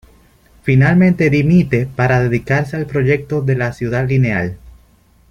[0.63, 4.57] Finalmente dimite para dedicarse al proyecto de la Ciudad Lineal.